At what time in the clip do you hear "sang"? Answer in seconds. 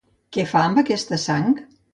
1.29-1.57